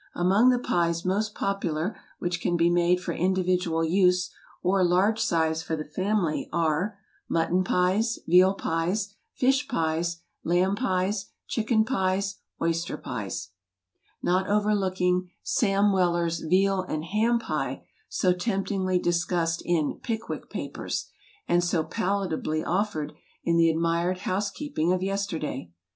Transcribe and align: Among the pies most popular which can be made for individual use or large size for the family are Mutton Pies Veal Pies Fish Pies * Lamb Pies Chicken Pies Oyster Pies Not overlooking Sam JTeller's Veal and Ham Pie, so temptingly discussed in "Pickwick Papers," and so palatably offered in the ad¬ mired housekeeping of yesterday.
Among 0.15 0.49
the 0.49 0.57
pies 0.57 1.05
most 1.05 1.35
popular 1.35 1.95
which 2.17 2.41
can 2.41 2.57
be 2.57 2.71
made 2.71 2.99
for 2.99 3.13
individual 3.13 3.83
use 3.85 4.31
or 4.63 4.83
large 4.83 5.19
size 5.21 5.61
for 5.61 5.75
the 5.75 5.85
family 5.85 6.49
are 6.51 6.97
Mutton 7.29 7.63
Pies 7.63 8.17
Veal 8.25 8.55
Pies 8.55 9.13
Fish 9.35 9.67
Pies 9.67 10.17
* 10.31 10.43
Lamb 10.43 10.75
Pies 10.75 11.27
Chicken 11.47 11.85
Pies 11.85 12.37
Oyster 12.59 12.97
Pies 12.97 13.49
Not 14.23 14.47
overlooking 14.49 15.29
Sam 15.43 15.91
JTeller's 15.93 16.39
Veal 16.39 16.81
and 16.81 17.05
Ham 17.05 17.37
Pie, 17.37 17.85
so 18.09 18.33
temptingly 18.33 18.97
discussed 18.97 19.61
in 19.63 19.99
"Pickwick 20.01 20.49
Papers," 20.49 21.11
and 21.47 21.63
so 21.63 21.83
palatably 21.83 22.63
offered 22.63 23.13
in 23.43 23.57
the 23.57 23.71
ad¬ 23.71 23.79
mired 23.79 24.17
housekeeping 24.21 24.91
of 24.91 25.03
yesterday. 25.03 25.71